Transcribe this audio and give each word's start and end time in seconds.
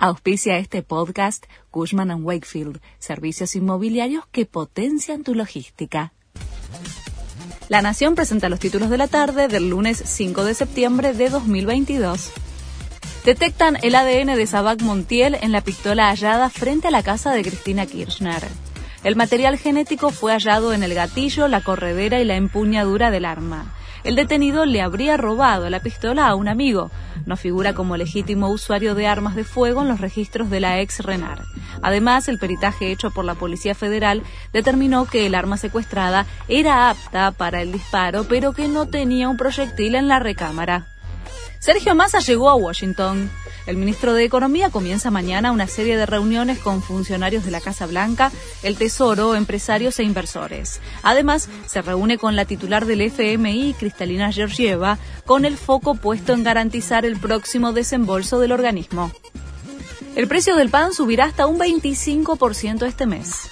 Auspicia 0.00 0.58
este 0.58 0.84
podcast 0.84 1.44
Cushman⁇ 1.72 2.10
Wakefield, 2.22 2.80
servicios 3.00 3.56
inmobiliarios 3.56 4.24
que 4.30 4.46
potencian 4.46 5.24
tu 5.24 5.34
logística. 5.34 6.12
La 7.68 7.82
Nación 7.82 8.14
presenta 8.14 8.48
los 8.48 8.60
títulos 8.60 8.90
de 8.90 8.96
la 8.96 9.08
tarde 9.08 9.48
del 9.48 9.70
lunes 9.70 10.00
5 10.06 10.44
de 10.44 10.54
septiembre 10.54 11.14
de 11.14 11.30
2022. 11.30 12.30
Detectan 13.24 13.76
el 13.82 13.96
ADN 13.96 14.36
de 14.36 14.46
Sabac 14.46 14.80
Montiel 14.82 15.34
en 15.34 15.50
la 15.50 15.62
pistola 15.62 16.10
hallada 16.10 16.48
frente 16.48 16.86
a 16.86 16.92
la 16.92 17.02
casa 17.02 17.32
de 17.32 17.42
Cristina 17.42 17.84
Kirchner. 17.84 18.46
El 19.02 19.16
material 19.16 19.58
genético 19.58 20.10
fue 20.10 20.30
hallado 20.30 20.72
en 20.72 20.84
el 20.84 20.94
gatillo, 20.94 21.48
la 21.48 21.60
corredera 21.60 22.20
y 22.20 22.24
la 22.24 22.36
empuñadura 22.36 23.10
del 23.10 23.24
arma 23.24 23.74
el 24.04 24.16
detenido 24.16 24.64
le 24.64 24.80
habría 24.80 25.16
robado 25.16 25.68
la 25.70 25.80
pistola 25.80 26.28
a 26.28 26.34
un 26.34 26.48
amigo. 26.48 26.90
No 27.26 27.36
figura 27.36 27.74
como 27.74 27.96
legítimo 27.96 28.48
usuario 28.48 28.94
de 28.94 29.06
armas 29.06 29.34
de 29.34 29.44
fuego 29.44 29.82
en 29.82 29.88
los 29.88 30.00
registros 30.00 30.50
de 30.50 30.60
la 30.60 30.80
ex 30.80 31.00
Renar. 31.00 31.42
Además, 31.82 32.28
el 32.28 32.38
peritaje 32.38 32.90
hecho 32.90 33.10
por 33.10 33.24
la 33.24 33.34
Policía 33.34 33.74
Federal 33.74 34.22
determinó 34.52 35.06
que 35.06 35.26
el 35.26 35.34
arma 35.34 35.56
secuestrada 35.56 36.26
era 36.48 36.90
apta 36.90 37.32
para 37.32 37.60
el 37.62 37.72
disparo, 37.72 38.24
pero 38.24 38.52
que 38.52 38.68
no 38.68 38.86
tenía 38.86 39.28
un 39.28 39.36
proyectil 39.36 39.94
en 39.94 40.08
la 40.08 40.18
recámara. 40.18 40.86
Sergio 41.58 41.94
Massa 41.94 42.20
llegó 42.20 42.48
a 42.50 42.54
Washington. 42.54 43.30
El 43.68 43.76
ministro 43.76 44.14
de 44.14 44.24
Economía 44.24 44.70
comienza 44.70 45.10
mañana 45.10 45.52
una 45.52 45.66
serie 45.66 45.98
de 45.98 46.06
reuniones 46.06 46.58
con 46.58 46.80
funcionarios 46.80 47.44
de 47.44 47.50
la 47.50 47.60
Casa 47.60 47.86
Blanca, 47.86 48.32
el 48.62 48.78
Tesoro, 48.78 49.34
empresarios 49.34 49.98
e 49.98 50.04
inversores. 50.04 50.80
Además, 51.02 51.50
se 51.66 51.82
reúne 51.82 52.16
con 52.16 52.34
la 52.34 52.46
titular 52.46 52.86
del 52.86 53.02
FMI, 53.02 53.74
Cristalina 53.78 54.32
Georgieva, 54.32 54.96
con 55.26 55.44
el 55.44 55.58
foco 55.58 55.96
puesto 55.96 56.32
en 56.32 56.44
garantizar 56.44 57.04
el 57.04 57.18
próximo 57.18 57.74
desembolso 57.74 58.40
del 58.40 58.52
organismo. 58.52 59.12
El 60.16 60.28
precio 60.28 60.56
del 60.56 60.70
pan 60.70 60.94
subirá 60.94 61.26
hasta 61.26 61.46
un 61.46 61.58
25% 61.58 62.86
este 62.86 63.04
mes 63.04 63.50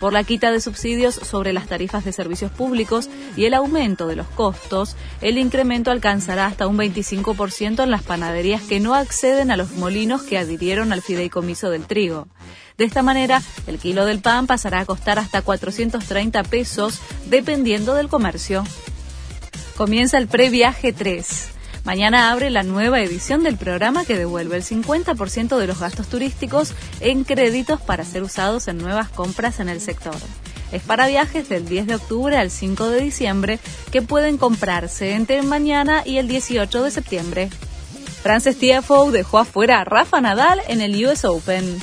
por 0.00 0.14
la 0.14 0.24
quita 0.24 0.50
de 0.50 0.60
subsidios 0.60 1.14
sobre 1.14 1.52
las 1.52 1.68
tarifas 1.68 2.04
de 2.04 2.12
servicios 2.12 2.50
públicos 2.50 3.08
y 3.36 3.44
el 3.44 3.54
aumento 3.54 4.08
de 4.08 4.16
los 4.16 4.26
costos, 4.28 4.96
el 5.20 5.38
incremento 5.38 5.90
alcanzará 5.90 6.46
hasta 6.46 6.66
un 6.66 6.78
25% 6.78 7.84
en 7.84 7.90
las 7.90 8.02
panaderías 8.02 8.62
que 8.62 8.80
no 8.80 8.94
acceden 8.94 9.50
a 9.50 9.58
los 9.58 9.72
molinos 9.72 10.22
que 10.22 10.38
adhirieron 10.38 10.92
al 10.92 11.02
fideicomiso 11.02 11.70
del 11.70 11.84
trigo. 11.84 12.26
De 12.78 12.86
esta 12.86 13.02
manera, 13.02 13.42
el 13.66 13.78
kilo 13.78 14.06
del 14.06 14.20
pan 14.20 14.46
pasará 14.46 14.80
a 14.80 14.86
costar 14.86 15.18
hasta 15.18 15.42
430 15.42 16.42
pesos 16.44 16.98
dependiendo 17.26 17.94
del 17.94 18.08
comercio. 18.08 18.64
Comienza 19.76 20.16
el 20.16 20.28
previaje 20.28 20.94
3 20.94 21.59
Mañana 21.84 22.30
abre 22.30 22.50
la 22.50 22.62
nueva 22.62 23.00
edición 23.00 23.42
del 23.42 23.56
programa 23.56 24.04
que 24.04 24.16
devuelve 24.16 24.56
el 24.56 24.62
50% 24.62 25.56
de 25.56 25.66
los 25.66 25.80
gastos 25.80 26.08
turísticos 26.08 26.74
en 27.00 27.24
créditos 27.24 27.80
para 27.80 28.04
ser 28.04 28.22
usados 28.22 28.68
en 28.68 28.78
nuevas 28.78 29.08
compras 29.08 29.60
en 29.60 29.68
el 29.68 29.80
sector. 29.80 30.16
Es 30.72 30.82
para 30.82 31.08
viajes 31.08 31.48
del 31.48 31.66
10 31.66 31.86
de 31.86 31.94
octubre 31.96 32.36
al 32.36 32.50
5 32.50 32.90
de 32.90 33.00
diciembre 33.00 33.58
que 33.90 34.02
pueden 34.02 34.36
comprarse 34.36 35.14
entre 35.14 35.42
mañana 35.42 36.02
y 36.04 36.18
el 36.18 36.28
18 36.28 36.82
de 36.82 36.90
septiembre. 36.90 37.50
Frances 38.22 38.58
Tiafoe 38.58 39.10
dejó 39.10 39.38
afuera 39.38 39.80
a 39.80 39.84
Rafa 39.84 40.20
Nadal 40.20 40.60
en 40.68 40.82
el 40.82 41.04
US 41.06 41.24
Open. 41.24 41.78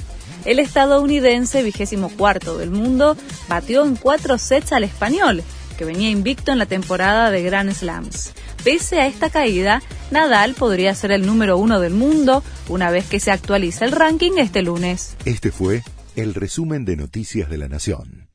El 0.45 0.59
estadounidense, 0.59 1.63
vigésimo 1.63 2.09
cuarto 2.09 2.57
del 2.57 2.69
mundo, 2.69 3.17
batió 3.49 3.83
en 3.83 3.95
cuatro 3.95 4.37
sets 4.37 4.71
al 4.71 4.83
español, 4.83 5.43
que 5.77 5.85
venía 5.85 6.09
invicto 6.09 6.51
en 6.51 6.57
la 6.57 6.65
temporada 6.65 7.31
de 7.31 7.43
Grand 7.43 7.71
Slams. 7.71 8.33
Pese 8.63 8.99
a 8.99 9.07
esta 9.07 9.29
caída, 9.29 9.81
Nadal 10.11 10.55
podría 10.55 10.93
ser 10.95 11.11
el 11.11 11.25
número 11.25 11.57
uno 11.57 11.79
del 11.79 11.93
mundo 11.93 12.43
una 12.67 12.89
vez 12.91 13.05
que 13.05 13.19
se 13.19 13.31
actualiza 13.31 13.85
el 13.85 13.91
ranking 13.91 14.31
este 14.37 14.61
lunes. 14.61 15.15
Este 15.25 15.51
fue 15.51 15.83
el 16.15 16.33
resumen 16.33 16.83
de 16.83 16.97
Noticias 16.97 17.49
de 17.49 17.57
la 17.57 17.69
Nación. 17.69 18.26